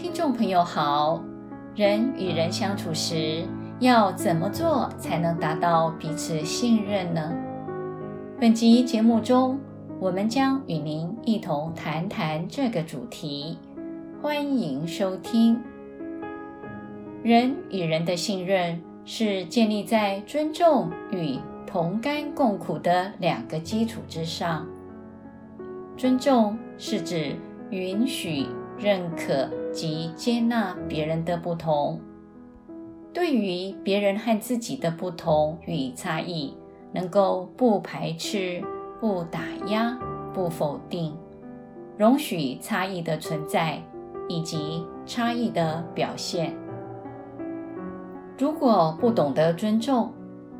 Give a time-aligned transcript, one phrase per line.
[0.00, 1.22] 听众朋友好，
[1.76, 3.44] 人与人相处时
[3.80, 7.30] 要怎么做才能达到彼此信任呢？
[8.40, 9.60] 本集节目中，
[9.98, 13.58] 我们将与您一同谈谈这个主题。
[14.22, 15.60] 欢迎收听。
[17.22, 24.66] 人与人的信任是建立在尊重与同甘共苦的两个基础之上。
[25.98, 27.36] 尊重是指
[27.68, 28.46] 允许、
[28.80, 32.00] 认可及接纳别人的不同，
[33.12, 36.54] 对于别人和自己的不同与差异，
[36.92, 38.64] 能够不排斥、
[38.98, 39.98] 不打压、
[40.32, 41.14] 不否定，
[41.98, 43.78] 容许差异的存在
[44.28, 46.56] 以及差异的表现。
[48.38, 50.10] 如果不懂得尊重，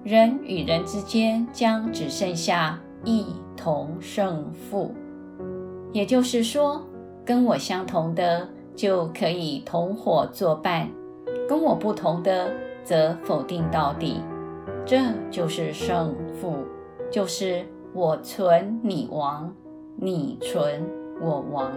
[0.05, 3.25] 人与人之间将只剩下一
[3.57, 4.95] 同胜负。
[5.93, 6.87] 也就是说，
[7.31, 10.91] 跟我相同的就可以同伙作伴，
[11.49, 12.51] 跟我不同的
[12.83, 14.21] 则否定到底。
[14.85, 14.99] 这
[15.31, 16.57] 就是胜负，
[17.09, 17.65] 就是
[17.95, 19.55] 我存你亡，
[19.95, 20.85] 你存
[21.23, 21.71] 我亡。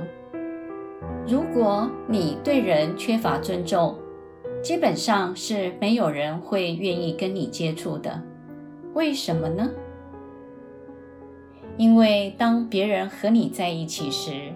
[1.27, 3.95] 如果你对人缺乏尊重，
[4.63, 8.19] 基本上是没有人会愿意跟你接触的。
[8.95, 9.69] 为什么呢？
[11.77, 14.51] 因为当别人和你在一起时，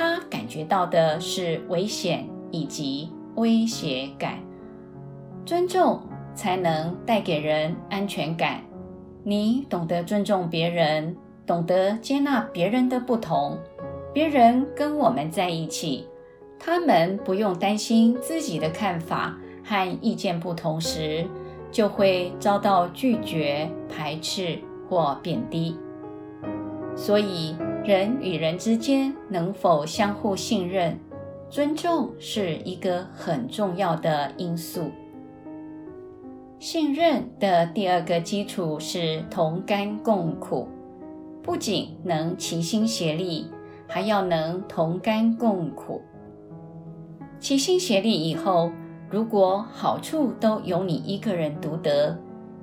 [0.00, 4.38] 他感觉到的是危险以及威胁感。
[5.44, 6.00] 尊重
[6.34, 8.62] 才能带给人安全感。
[9.22, 13.58] 你懂得尊重别人，懂得接纳别人的不同，
[14.14, 16.06] 别人跟我们在一起，
[16.58, 21.26] 他们不用担心自己的看法和意见不同时，
[21.70, 25.76] 就会遭到拒绝、排斥或贬低。
[26.96, 30.98] 所以，人与人之间能否相互信任、
[31.48, 34.90] 尊重，是一个很重要的因素。
[36.58, 40.68] 信任的第二个基础是同甘共苦，
[41.42, 43.46] 不仅能齐心协力，
[43.88, 46.02] 还要能同甘共苦。
[47.40, 48.70] 齐心协力以后，
[49.08, 52.14] 如果好处都由你一个人独得，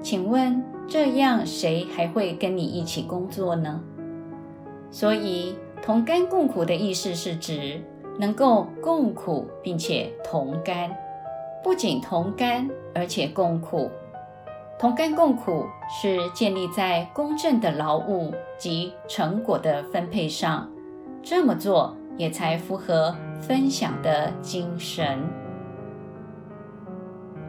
[0.03, 3.81] 请问这样谁还会跟你一起工作呢？
[4.89, 7.81] 所以，同甘共苦的意思是指
[8.19, 10.89] 能够共苦并且同甘，
[11.63, 13.89] 不仅同甘，而且共苦。
[14.79, 20.69] 同甘共苦是建立在公正的劳务及成果的分配上，
[21.21, 25.19] 这么做也才符合分享的精神。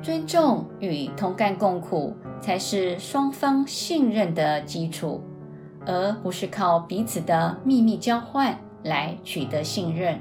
[0.00, 5.22] 尊重与同甘共苦才是双方信任的基础。
[5.86, 10.18] 而不是靠彼此的秘密交换来取得信任。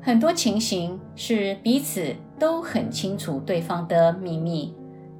[0.00, 4.74] 很多情形是彼此都很清楚对方的秘密，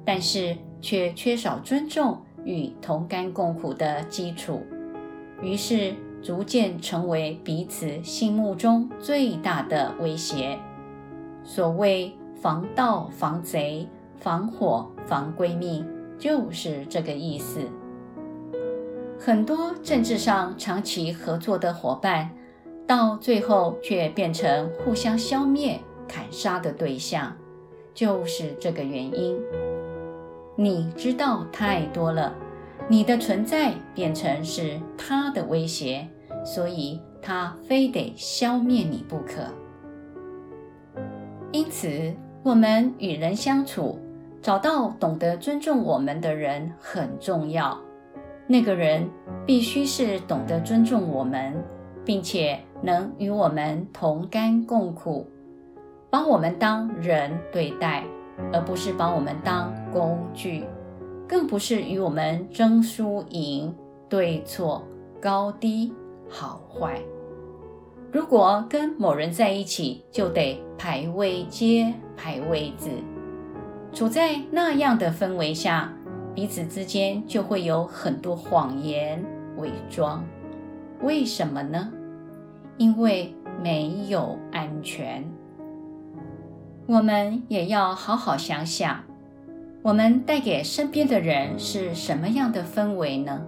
[0.05, 4.61] 但是却缺少尊重与同甘共苦的基础，
[5.41, 10.57] 于是逐渐成为彼此心目中最大的威胁。
[11.43, 15.83] 所谓防盗防贼、防火防闺蜜，
[16.17, 17.61] 就是这个意思。
[19.21, 22.29] 很多政治上长期合作的伙伴，
[22.87, 27.35] 到最后却变成互相消灭、砍杀的对象，
[27.93, 29.37] 就是这个原因。
[30.55, 32.33] 你知道太多了，
[32.87, 36.07] 你的存在变成是他的威胁，
[36.45, 39.43] 所以他非得消灭你不可。
[41.51, 43.99] 因此，我们与人相处，
[44.41, 47.77] 找到懂得尊重我们的人很重要。
[48.51, 49.07] 那个人
[49.45, 51.53] 必须是懂得尊重我们，
[52.03, 55.27] 并且能与我们同甘共苦，
[56.09, 58.03] 把我们当人对待，
[58.51, 60.63] 而不是把我们当工具，
[61.27, 63.71] 更不是与我们争输赢、
[64.09, 64.83] 对错、
[65.21, 65.93] 高低、
[66.27, 66.99] 好坏。
[68.11, 72.89] 如果跟某人在一起，就得排位阶、排位子，
[73.93, 75.93] 处在那样的氛围下。
[76.39, 79.21] 彼此之间就会有很多谎言
[79.57, 80.23] 伪装，
[81.01, 81.91] 为什么呢？
[82.77, 85.21] 因为没有安全。
[86.87, 89.03] 我们也要好好想想，
[89.81, 93.45] 我们带给身边的人是什么样的氛围呢？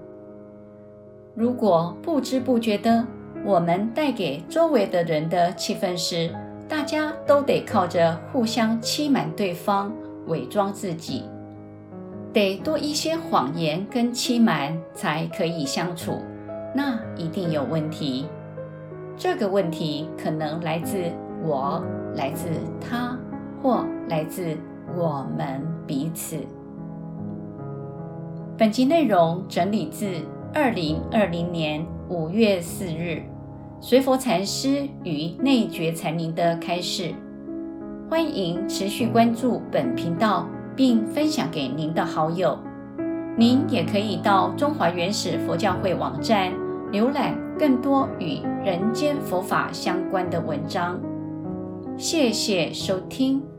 [1.34, 3.08] 如果不知不觉的，
[3.46, 6.30] 我们带给周围的人的气氛是
[6.68, 9.94] 大家都得靠着互相欺瞒对方，
[10.28, 11.24] 伪装自己。
[12.34, 16.22] 得多一些谎言跟欺瞒才可以相处，
[16.74, 18.26] 那一定有问题。
[19.18, 20.98] 这个问题可能来自
[21.44, 21.84] 我，
[22.16, 22.48] 来自
[22.80, 23.20] 他，
[23.62, 24.56] 或来自
[24.96, 26.38] 我们彼此。
[28.58, 30.08] 本集内容整理自
[30.54, 33.24] 二零二零年五月四日，
[33.82, 37.14] 随佛禅师与内觉禅林的开示。
[38.10, 42.58] 欢迎持续关注本频道，并分享给您的好友。
[43.38, 46.52] 您也可以到中华原始佛教会网站
[46.92, 51.00] 浏览更多与人间佛法相关的文章。
[51.98, 53.51] 谢谢收听。